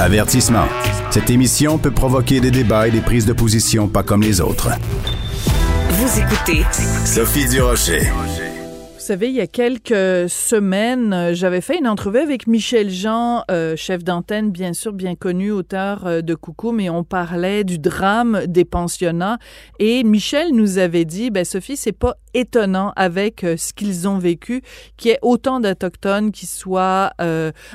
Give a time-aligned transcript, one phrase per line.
[0.00, 0.64] Avertissement.
[1.10, 4.70] Cette émission peut provoquer des débats et des prises de position pas comme les autres.
[5.90, 6.64] Vous écoutez
[7.04, 8.00] Sophie Durocher.
[9.00, 13.44] Vous savez, il y a quelques semaines, euh, j'avais fait une entrevue avec Michel Jean,
[13.50, 17.78] euh, chef d'antenne, bien sûr, bien connu, auteur euh, de Coucou, mais on parlait du
[17.78, 19.38] drame des pensionnats.
[19.80, 24.62] Et Michel nous avait dit, ben Sophie, c'est pas étonnant avec ce qu'ils ont vécu,
[24.96, 27.12] qu'il y ait autant d'Autochtones qui soient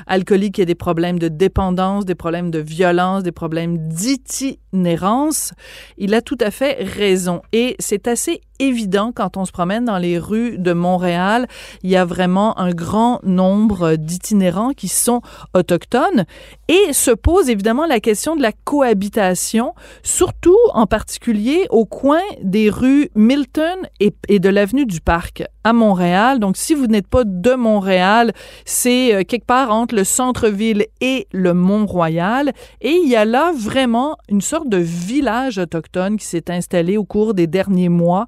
[0.06, 5.52] alcooliques, qui aient des problèmes de dépendance, des problèmes de violence, des problèmes d'itinérance.
[5.98, 7.42] Il a tout à fait raison.
[7.52, 11.46] Et c'est assez évident quand on se promène dans les rues de Montréal.
[11.82, 15.20] Il y a vraiment un grand nombre d'itinérants qui sont
[15.54, 16.24] autochtones
[16.68, 22.70] et se pose évidemment la question de la cohabitation, surtout en particulier au coin des
[22.70, 26.38] rues Milton et, de l'avenue du Parc à Montréal.
[26.38, 28.32] Donc, si vous n'êtes pas de Montréal,
[28.64, 32.52] c'est euh, quelque part entre le centre-ville et le Mont-Royal.
[32.80, 37.04] Et il y a là vraiment une sorte de village autochtone qui s'est installé au
[37.04, 38.26] cours des derniers mois.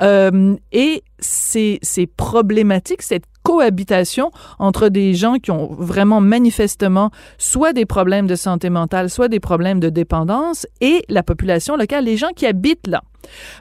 [0.00, 1.80] Euh, et c'est
[2.16, 8.70] problématique, cette cohabitation entre des gens qui ont vraiment manifestement soit des problèmes de santé
[8.70, 13.02] mentale, soit des problèmes de dépendance et la population locale, les gens qui habitent là.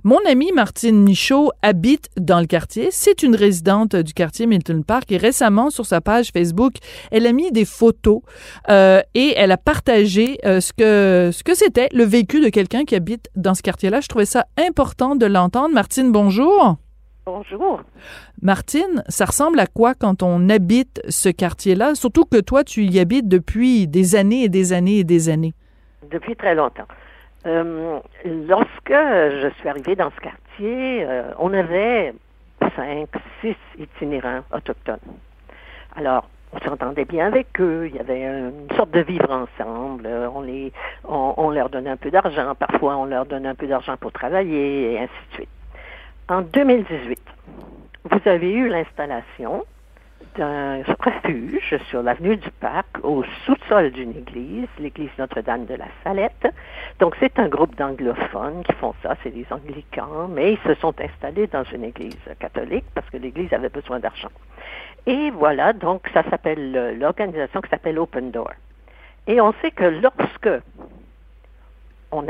[0.04, 2.90] Mon amie Martine Michaud habite dans le quartier.
[2.92, 6.74] C'est une résidente du quartier Milton Park et récemment, sur sa page Facebook,
[7.12, 8.22] elle a mis des photos
[8.70, 12.86] euh, et elle a partagé euh, ce que ce que c'était le vécu de quelqu'un
[12.86, 14.02] qui habite dans ce quartier-là.
[14.02, 15.74] Je trouvais ça important de l'entendre.
[15.74, 16.78] Martine, bonjour.
[17.32, 17.82] Bonjour.
[18.42, 21.94] Martine, ça ressemble à quoi quand on habite ce quartier-là?
[21.94, 25.54] Surtout que toi, tu y habites depuis des années et des années et des années.
[26.10, 26.88] Depuis très longtemps.
[27.46, 32.16] Euh, lorsque je suis arrivée dans ce quartier, euh, on avait
[32.76, 33.10] cinq,
[33.42, 34.98] six itinérants autochtones.
[35.96, 37.90] Alors, on s'entendait bien avec eux.
[37.90, 40.10] Il y avait une sorte de vivre ensemble.
[40.34, 42.56] On, les, on leur donnait un peu d'argent.
[42.56, 45.50] Parfois, on leur donnait un peu d'argent pour travailler et ainsi de suite.
[46.30, 47.20] En 2018,
[48.04, 49.66] vous avez eu l'installation
[50.36, 56.48] d'un refuge sur l'avenue du Parc, au sous-sol d'une église, l'église Notre-Dame de la Salette.
[57.00, 60.94] Donc, c'est un groupe d'anglophones qui font ça, c'est des anglicans, mais ils se sont
[61.02, 64.30] installés dans une église catholique parce que l'église avait besoin d'argent.
[65.08, 68.52] Et voilà, donc, ça s'appelle, l'organisation qui s'appelle Open Door.
[69.26, 70.62] Et on sait que lorsque
[72.12, 72.24] on,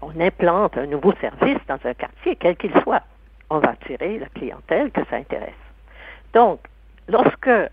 [0.00, 3.02] on implante un nouveau service dans un quartier, quel qu'il soit,
[3.52, 5.50] on va attirer la clientèle que ça intéresse.
[6.32, 6.60] Donc,
[7.08, 7.70] lorsque, euh,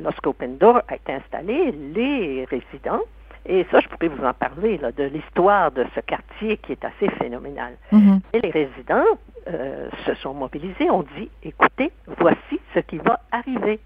[0.00, 3.02] lorsque Open Door a été installé, les résidents,
[3.48, 6.84] et ça, je pourrais vous en parler, là, de l'histoire de ce quartier qui est
[6.84, 7.74] assez phénoménal.
[7.92, 8.20] Mm-hmm.
[8.32, 9.04] Et les résidents
[9.48, 13.78] euh, se sont mobilisés, ont dit, écoutez, voici ce qui va arriver.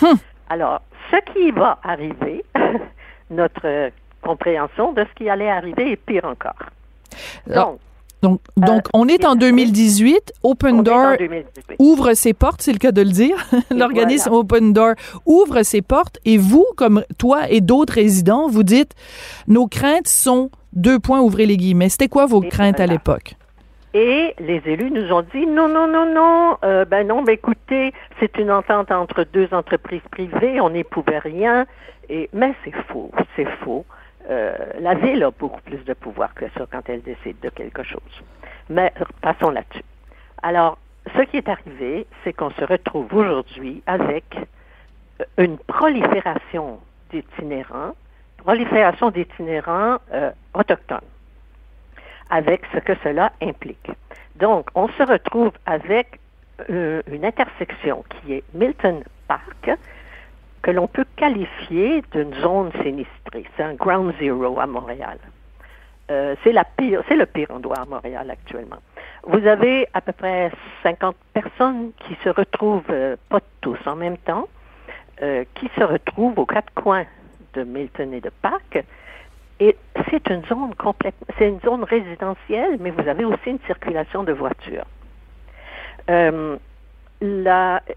[0.00, 0.16] Hmm.
[0.48, 0.82] Alors,
[1.12, 2.44] ce qui va arriver,
[3.30, 3.90] notre
[4.20, 6.70] compréhension de ce qui allait arriver est pire encore.
[7.46, 7.78] Donc,
[8.22, 10.32] donc, euh, donc on est en 2018.
[10.42, 11.16] Open Door
[11.78, 13.36] ouvre ses portes, c'est le cas de le dire.
[13.70, 14.94] L'organisme Open Door
[15.26, 18.92] ouvre ses portes et vous, comme toi et d'autres résidents, vous dites
[19.48, 21.88] nos craintes sont deux points, ouvrez les guillemets.
[21.88, 23.34] C'était quoi vos craintes à l'époque?
[23.94, 27.94] Et les élus nous ont dit non, non, non, non, euh, ben non, ben écoutez,
[28.20, 31.64] c'est une entente entre deux entreprises privées, on n'y pouvait rien.
[32.10, 33.86] Et, mais c'est faux, c'est faux.
[34.28, 37.82] Euh, la ville a beaucoup plus de pouvoir que ça quand elle décide de quelque
[37.84, 38.00] chose.
[38.68, 39.84] Mais passons là-dessus.
[40.42, 40.78] Alors,
[41.16, 44.24] ce qui est arrivé, c'est qu'on se retrouve aujourd'hui avec
[45.20, 47.94] euh, une prolifération d'itinérants,
[48.38, 50.98] prolifération d'itinérants euh, autochtones,
[52.30, 53.90] avec ce que cela implique.
[54.34, 56.20] Donc, on se retrouve avec
[56.68, 59.70] une intersection qui est Milton Park,
[60.66, 63.44] que l'on peut qualifier d'une zone sinistrée.
[63.56, 65.16] C'est un ground zero à Montréal.
[66.10, 68.78] Euh, c'est le pire endroit à Montréal actuellement.
[69.22, 70.50] Vous avez à peu près
[70.82, 74.48] 50 personnes qui se retrouvent, euh, pas tous en même temps,
[75.22, 77.04] euh, qui se retrouvent aux quatre coins
[77.54, 78.84] de Milton et de Park.
[79.60, 79.76] Et
[80.10, 84.86] c'est une zone résidentielle, mais vous avez aussi une circulation de voitures.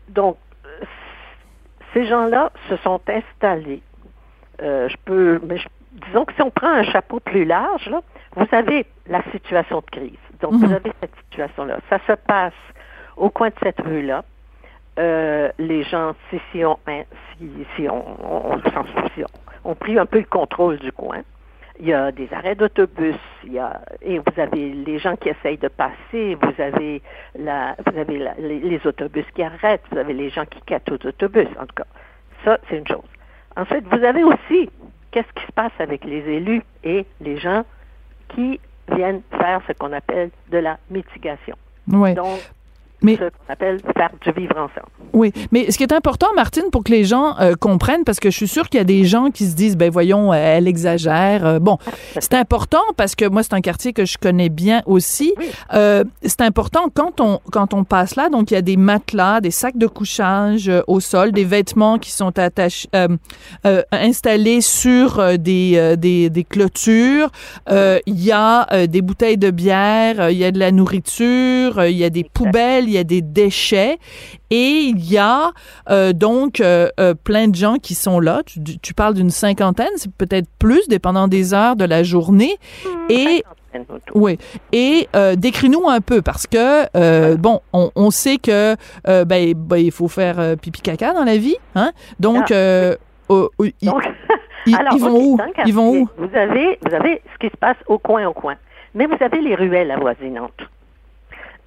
[0.10, 0.38] Donc,
[1.94, 3.82] ces gens-là se sont installés.
[4.62, 5.58] Euh, je peux, mais
[6.08, 7.90] disons que si on prend un chapeau plus large,
[8.36, 10.20] vous avez la situation de crise.
[10.42, 10.74] Donc, vous mhm.
[10.74, 11.80] avez cette situation-là.
[11.90, 12.54] Ça se passe
[13.18, 14.24] au coin de cette rue-là.
[14.98, 17.04] Euh, les gens, si, si, on, hein,
[17.38, 18.62] si, si on, on,
[19.64, 21.22] on, pris un peu le contrôle du coin.
[21.80, 23.16] Il y a des arrêts d'autobus,
[23.46, 27.02] il y a, et vous avez les gens qui essayent de passer, vous avez,
[27.38, 31.48] la, vous avez les, autobus qui arrêtent, vous avez les gens qui quittent aux autobus,
[31.58, 31.88] en tout cas.
[32.44, 33.08] Ça, c'est une chose.
[33.56, 34.70] Ensuite, vous avez aussi
[35.12, 37.64] qu'est-ce qui se passe avec les élus et les gens
[38.30, 38.60] qui
[38.92, 41.56] viennent faire ce qu'on appelle de la mitigation?
[41.88, 42.14] Ouais.
[42.14, 42.40] Donc,
[43.02, 44.88] Mais- ce qu'on appelle faire du vivre ensemble.
[45.14, 48.30] Oui, mais ce qui est important, Martine, pour que les gens euh, comprennent, parce que
[48.30, 50.68] je suis sûre qu'il y a des gens qui se disent, ben voyons, euh, elle
[50.68, 51.46] exagère.
[51.46, 51.78] Euh, bon,
[52.20, 55.34] c'est important parce que moi, c'est un quartier que je connais bien aussi.
[55.38, 55.50] Oui.
[55.74, 59.42] Euh, c'est important quand on quand on passe là, donc il y a des matelas,
[59.42, 62.88] des sacs de couchage au sol, des vêtements qui sont attachés,
[63.92, 67.30] installés sur des, des des clôtures.
[67.70, 71.98] Euh, Il y a des bouteilles de bière, il y a de la nourriture, il
[71.98, 73.98] y a des poubelles, il y a des déchets.
[74.50, 75.52] Et il y a
[75.90, 78.42] euh, donc euh, euh, plein de gens qui sont là.
[78.46, 82.56] Tu, tu parles d'une cinquantaine, c'est peut-être plus, dépendant des heures de la journée.
[83.10, 84.16] Et Cinquantaine autour.
[84.22, 84.38] oui.
[84.72, 88.76] Et euh, décris-nous un peu parce que euh, bon, on, on sait que
[89.08, 91.92] euh, ben, ben, il faut faire pipi caca dans la vie, hein.
[92.20, 92.96] Donc Ah,
[93.60, 94.04] ils, Donc,
[94.66, 95.38] ils- alors, ils vont où?
[95.38, 96.26] dans le Ils vont quartier, où?
[96.28, 98.56] Vous avez, vous avez ce qui se passe au coin au coin,
[98.96, 100.62] mais vous avez les ruelles avoisinantes.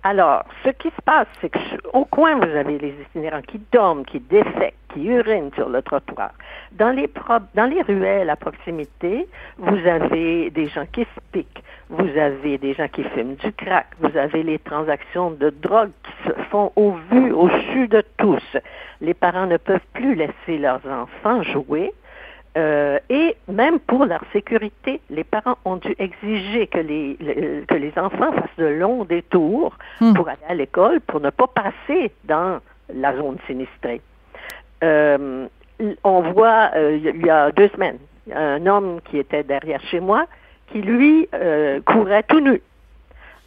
[0.04, 1.58] Alors, ce qui se passe, c'est que
[1.92, 6.32] au coin, vous avez les itinérants qui dorment, qui défèquent, qui urinent sur le trottoir.
[6.72, 9.28] Dans les, pro- dans les ruelles à proximité,
[9.58, 13.86] vous avez des gens qui se piquent, vous avez des gens qui fument du crack,
[14.00, 18.56] vous avez les transactions de drogue qui se font au vu, au su de tous.
[19.00, 21.92] Les parents ne peuvent plus laisser leurs enfants jouer.
[22.58, 27.74] Euh, et même pour leur sécurité, les parents ont dû exiger que les, le- que
[27.74, 30.12] les enfants fassent de longs détours Hmm.
[30.14, 32.58] pour aller à l'école, pour ne pas passer dans
[32.92, 34.02] la zone sinistrée.
[34.84, 35.46] Euh,
[36.04, 37.98] on voit, euh, il y a deux semaines,
[38.34, 40.26] un homme qui était derrière chez moi,
[40.70, 41.28] qui lui
[41.86, 42.60] courait tout nu.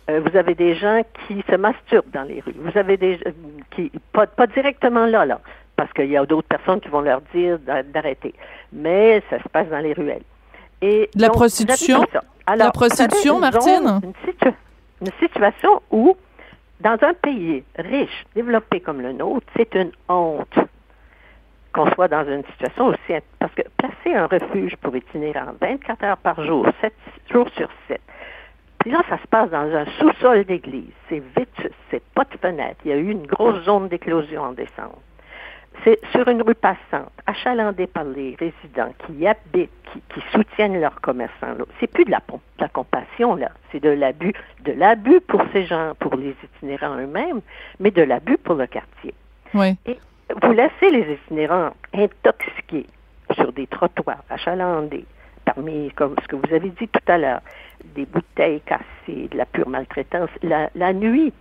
[0.08, 2.54] Vous avez des gens qui se masturbent dans les rues.
[2.60, 3.20] Vous avez des
[3.72, 5.40] qui pas, pas directement là, là,
[5.76, 8.34] parce qu'il y a d'autres personnes qui vont leur dire d'a- d'arrêter.
[8.74, 10.24] Mais ça se passe dans les ruelles.
[10.82, 12.04] Et De la donc, prostitution?
[12.46, 14.00] Alors, la prostitution, Martine?
[14.04, 14.54] Une, situ-
[15.02, 16.16] une situation où,
[16.82, 20.58] dans un pays riche, développé comme le nôtre, c'est une honte
[21.74, 22.98] qu'on soit dans une situation aussi...
[23.40, 26.94] Parce que placer un refuge pour itinérants 24 heures par jour, 7
[27.32, 28.00] jours sur 7,
[28.80, 30.92] puis là, ça se passe dans un sous-sol d'église.
[31.10, 32.78] C'est vite, c'est pas de fenêtre.
[32.86, 35.00] Il y a eu une grosse zone d'éclosion en décembre.
[35.84, 40.80] C'est sur une rue passante, achalandée par les résidents qui y habitent, qui, qui soutiennent
[40.80, 41.56] leurs commerçants.
[41.80, 43.52] C'est plus de la, de la compassion, là.
[43.72, 44.34] C'est de l'abus.
[44.64, 47.42] De l'abus pour ces gens, pour les itinérants eux-mêmes,
[47.80, 49.14] mais de l'abus pour le quartier.
[49.54, 49.78] Oui.
[50.42, 52.88] Vous laissez les itinérants intoxiqués
[53.34, 55.06] sur des trottoirs achalandés,
[55.46, 57.42] parmi, comme ce que vous avez dit tout à l'heure,
[57.96, 60.30] des bouteilles cassées, de la pure maltraitance.
[60.42, 61.32] La, la nuit,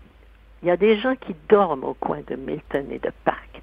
[0.62, 3.62] il y a des gens qui dorment au coin de Milton et de Parc.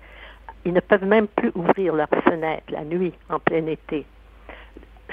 [0.66, 4.06] Ils ne peuvent même plus ouvrir leurs fenêtres la nuit, en plein été.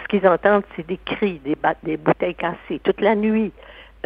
[0.03, 3.53] Ce qu'ils entendent, c'est des cris, des, des bouteilles cassées toute la nuit,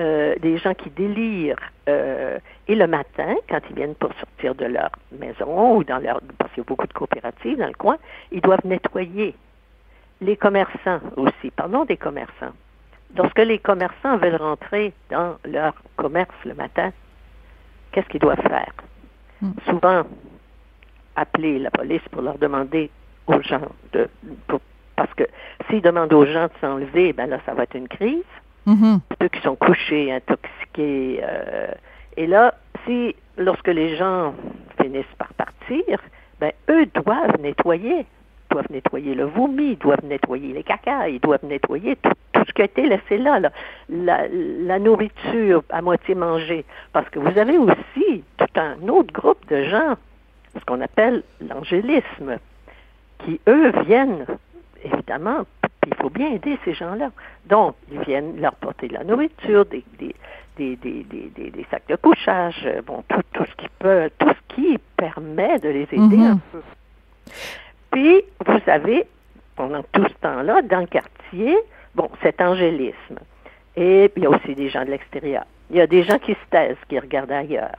[0.00, 1.56] euh, des gens qui délirent.
[1.88, 6.20] euh, et le matin, quand ils viennent pour sortir de leur maison ou dans leur...
[6.38, 7.96] parce qu'il y a beaucoup de coopératives dans le coin,
[8.30, 9.34] ils doivent nettoyer.
[10.20, 12.52] Les commerçants aussi, parlons des commerçants.
[13.16, 16.92] Lorsque les commerçants veulent rentrer dans leur commerce le matin,
[17.90, 18.72] qu'est-ce qu'ils doivent faire?
[19.42, 19.52] Hmm.
[19.68, 20.04] Souvent,
[21.16, 22.90] appeler la police pour leur demander
[23.26, 23.60] aux gens
[23.92, 24.08] de...
[24.46, 24.60] pour-
[24.96, 25.24] parce que
[25.68, 28.22] s'ils demandent aux gens de s'enlever, ben là, ça va être une crise
[28.66, 29.00] Mhm.
[29.20, 31.20] ceux qui sont couchés, intoxiqués.
[31.22, 31.66] euh,
[32.16, 32.54] et là,
[32.86, 34.34] si lorsque les gens
[34.80, 35.98] finissent par partir,
[36.38, 38.06] ben eux doivent nettoyer,
[38.50, 42.62] doivent nettoyer le vomi, doivent nettoyer les caca, ils doivent nettoyer tout, tout ce qui
[42.62, 43.50] a été laissé là, là.
[43.88, 49.44] La, la nourriture à moitié mangée, parce que vous avez aussi tout un autre groupe
[49.48, 49.94] de gens,
[50.58, 52.38] ce qu'on appelle l'angélisme,
[53.24, 54.26] qui eux viennent
[54.84, 55.44] évidemment,
[55.86, 57.10] il faut bien aider ces gens-là.
[57.46, 59.84] Donc, ils viennent leur porter de la nourriture, des,
[61.70, 65.68] sacs de couchage, euh, bon, tout, tout ce qui peut, tout ce qui permet de
[65.68, 66.22] les aider Mhm.
[66.32, 66.62] un peu.
[67.90, 69.06] Puis, vous avez,
[69.56, 71.56] pendant tout ce temps-là, dans le quartier,
[71.94, 73.18] bon, cet angélisme.
[73.76, 75.44] Et puis, il y a aussi des gens de l'extérieur.
[75.70, 77.76] Il y a des gens qui se taisent, qui regardent ailleurs.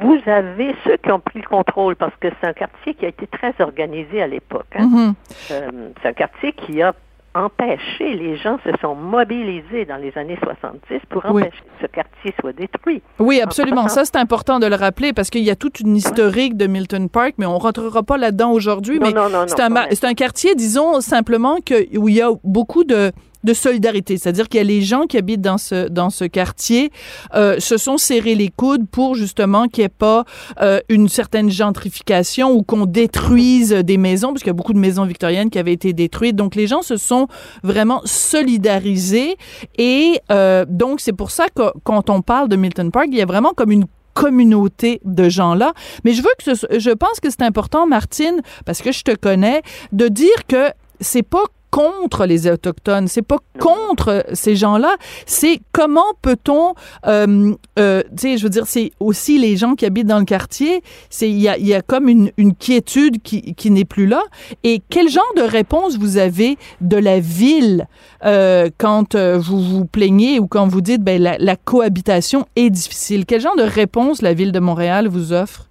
[0.00, 3.08] Vous avez ceux qui ont pris le contrôle parce que c'est un quartier qui a
[3.08, 4.66] été très organisé à l'époque.
[4.78, 4.88] hein.
[4.90, 5.14] Mhm.
[5.52, 5.70] Euh,
[6.02, 6.94] c'est un quartier qui a
[7.34, 11.42] empêché, les gens se sont mobilisés dans les années 70 pour Oui.
[11.42, 13.02] empêcher que ce quartier soit détruit.
[13.18, 13.82] Oui, absolument.
[13.82, 16.66] En Ça, c'est important de le rappeler parce qu'il y a toute une historique de
[16.66, 18.98] Milton Park, mais on rentrera pas là-dedans aujourd'hui.
[18.98, 22.30] Non, Mais non, non, c'est un, un quartier, disons simplement, que, où il y a
[22.42, 23.12] beaucoup de
[23.46, 26.90] de solidarité, c'est-à-dire qu'il y a les gens qui habitent dans ce dans ce quartier
[27.34, 30.24] euh, se sont serrés les coudes pour justement qu'il n'y ait pas
[30.60, 34.80] euh, une certaine gentrification ou qu'on détruise des maisons, parce qu'il y a beaucoup de
[34.80, 36.34] maisons victoriennes qui avaient été détruites.
[36.34, 37.28] Donc les gens se sont
[37.62, 39.36] vraiment solidarisés
[39.78, 43.22] et euh, donc c'est pour ça que quand on parle de Milton Park, il y
[43.22, 45.72] a vraiment comme une communauté de gens-là.
[46.04, 49.14] Mais je veux que ce, je pense que c'est important, Martine, parce que je te
[49.14, 49.62] connais,
[49.92, 54.96] de dire que c'est pas contre les autochtones, c'est pas contre ces gens-là,
[55.26, 56.74] c'est comment peut-on,
[57.06, 60.24] euh, euh, tu sais, je veux dire, c'est aussi les gens qui habitent dans le
[60.24, 64.22] quartier, c'est il y a, y a comme une, quiétude qui, n'est plus là.
[64.62, 67.86] Et quel genre de réponse vous avez de la ville
[68.24, 73.26] euh, quand vous vous plaignez ou quand vous dites ben la, la cohabitation est difficile?
[73.26, 75.68] Quel genre de réponse la ville de Montréal vous offre?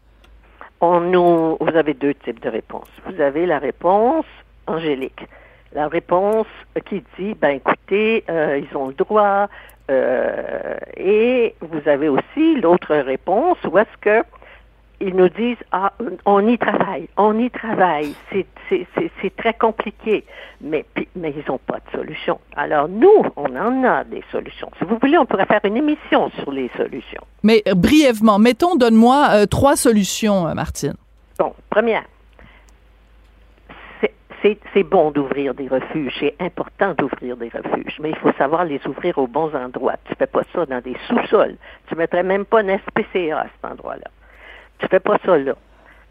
[0.82, 2.90] On nous, vous avez deux types de réponses.
[3.08, 4.26] Vous avez la réponse
[4.68, 5.26] angélique
[5.76, 6.48] la réponse
[6.90, 9.48] qui dit, ben écoutez, euh, ils ont le droit.
[9.92, 14.26] Euh, et vous avez aussi l'autre réponse où est-ce que
[15.00, 15.92] ils nous disent ah
[16.26, 20.26] on y travaille, on y travaille, c'est très compliqué,
[20.62, 22.40] mais mais ils n'ont pas de solution.
[22.56, 24.72] Alors nous on en a des solutions.
[24.80, 27.22] Si vous voulez on pourrait faire une émission sur les solutions.
[27.44, 30.96] Mais euh, brièvement, mettons donne-moi euh, trois solutions, euh, Martine.
[31.38, 32.06] Bon, première,
[34.42, 38.80] c'est bon d'ouvrir des refuges, c'est important d'ouvrir des refuges, mais il faut savoir les
[38.88, 39.96] ouvrir aux bons endroits.
[40.06, 41.56] Tu fais pas ça dans des sous-sols.
[41.88, 44.10] Tu mettrais même pas un SPCA à cet endroit-là.
[44.80, 45.56] Tu fais pas ça là.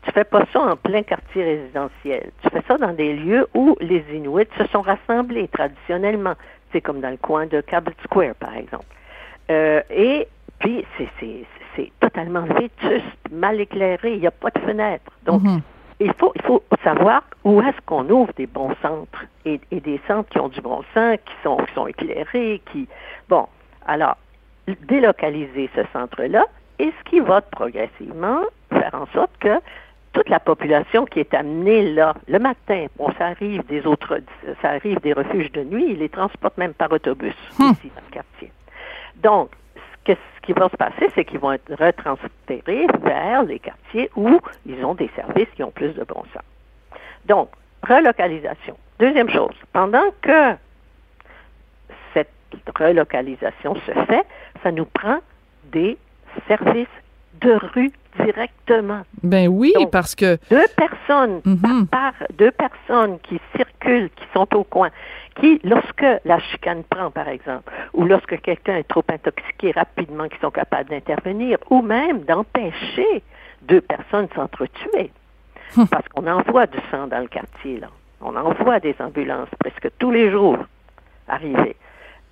[0.03, 2.31] Tu fais pas ça en plein quartier résidentiel.
[2.43, 6.35] Tu fais ça dans des lieux où les Inuits se sont rassemblés traditionnellement.
[6.73, 8.85] C'est comme dans le coin de Cabot Square, par exemple.
[9.51, 10.29] Euh, et
[10.59, 15.11] puis, c'est totalement vétuste, mal éclairé, il n'y a pas de fenêtre.
[15.25, 15.61] Donc, mm-hmm
[16.05, 20.29] il faut, il faut savoir où est-ce qu'on ouvre des bons centres et, des centres
[20.29, 22.87] qui ont du bon sens, qui sont, qui sont éclairés, qui...
[23.29, 23.47] Bon,
[23.87, 24.17] alors,
[24.89, 26.45] délocaliser ce centre-là,
[26.79, 29.61] et ce qui va progressivement faire en sorte que
[30.13, 34.21] toute la population qui est amenée là le matin, bon, ça arrive des autres,
[34.63, 37.73] ça arrive des refuges de nuit, ils les transportent même par autobus hmm.
[37.73, 38.53] ici dans le quartier.
[39.17, 39.51] Donc,
[40.13, 44.85] ce qui va se passer, c'est qu'ils vont être retransférés vers les quartiers où ils
[44.85, 46.43] ont des services qui ont plus de bon sens.
[47.27, 47.49] Donc,
[47.83, 48.77] relocalisation.
[48.99, 50.55] Deuxième chose, pendant que
[52.13, 52.29] cette
[52.79, 54.27] relocalisation se fait,
[54.63, 55.19] ça nous prend
[55.65, 55.99] des
[56.47, 56.87] services
[57.41, 57.93] de rue
[58.23, 59.03] directement.
[59.23, 61.41] Ben oui, parce que deux personnes
[61.91, 64.91] par, deux personnes qui circulent, qui sont au coin,
[65.41, 70.39] qui, lorsque la chicane prend, par exemple, ou lorsque quelqu'un est trop intoxiqué rapidement, qui
[70.41, 73.23] sont capables d'intervenir, ou même d'empêcher
[73.63, 75.11] deux personnes s'entretuer.
[75.77, 75.89] Hum.
[75.89, 77.89] Parce qu'on envoie du sang dans le quartier, là.
[78.21, 80.59] On envoie des ambulances presque tous les jours
[81.29, 81.77] arriver.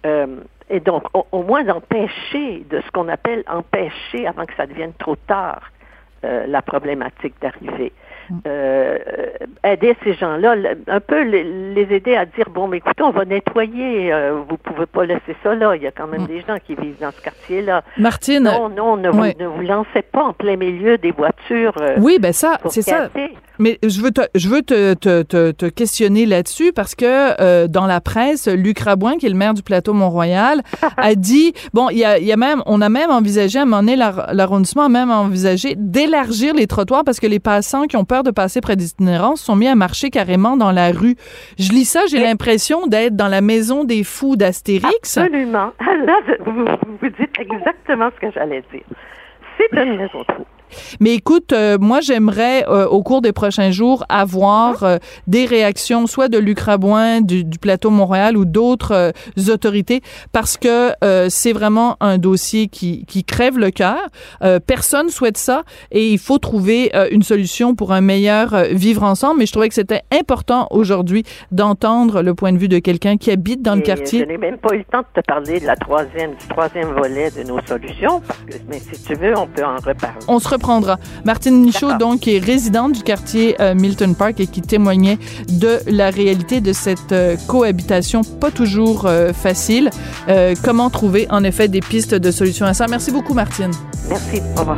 [0.06, 0.38] Euh,
[0.70, 5.16] et donc, au, moins d'empêcher, de ce qu'on appelle empêcher avant que ça devienne trop
[5.16, 5.70] tard,
[6.24, 7.92] euh, la problématique d'arriver.
[8.46, 8.98] Euh,
[9.64, 10.54] aider ces gens-là,
[10.86, 14.12] un peu les, aider à dire bon, mais écoutez, on va nettoyer.
[14.12, 15.76] Euh, vous pouvez pas laisser ça là.
[15.76, 16.26] Il y a quand même mm.
[16.26, 17.82] des gens qui vivent dans ce quartier-là.
[17.98, 21.74] Martine, non, non, ne, vous, ne vous lancez pas en plein milieu des voitures.
[21.80, 23.10] Euh, oui, ben ça, c'est ça.
[23.58, 27.86] Mais je veux te, je veux te, te, te, questionner là-dessus parce que euh, dans
[27.86, 30.62] la presse, Luc Rabouin, qui est le maire du plateau Mont-Royal,
[30.96, 33.64] a dit bon, il y a, y a, même, on a même envisagé à un
[33.64, 38.04] moment donné, l'arrondissement a même envisagé d'élargir les trottoirs parce que les passants qui ont
[38.04, 41.16] peur de passer près des itinérants sont mis à marcher carrément dans la rue.
[41.58, 45.18] Je lis ça, j'ai l'impression d'être dans la maison des fous d'Astérix.
[45.18, 45.72] Absolument.
[46.06, 46.64] Là, vous,
[47.00, 48.84] vous dites exactement ce que j'allais dire.
[49.58, 50.46] C'est une maison de fous.
[51.00, 56.06] Mais écoute, euh, moi, j'aimerais, euh, au cours des prochains jours, avoir euh, des réactions,
[56.06, 59.12] soit de Luc Rabouin, du, du plateau Montréal ou d'autres
[59.48, 60.00] autorités,
[60.32, 60.92] parce que
[61.28, 63.98] c'est vraiment un dossier qui, qui crève le cœur.
[64.66, 69.38] personne souhaite ça et il faut trouver une solution pour un meilleur vivre ensemble.
[69.38, 73.30] Mais je trouvais que c'était important aujourd'hui d'entendre le point de vue de quelqu'un qui
[73.30, 74.20] habite dans le quartier.
[74.20, 76.92] Je n'ai même pas eu le temps de te parler de la troisième, du troisième
[76.92, 80.24] volet de nos solutions, parce que, mais si tu veux, on peut en reparler.
[80.28, 80.48] On se
[81.24, 85.80] Martine Michaud, donc, qui est résidente du quartier euh, Milton Park et qui témoignait de
[85.86, 89.90] la réalité de cette euh, cohabitation pas toujours euh, facile.
[90.62, 92.86] comment trouver, en effet, des pistes de solutions à ça?
[92.88, 93.70] Merci beaucoup, Martine.
[94.08, 94.40] Merci.
[94.56, 94.76] Au revoir.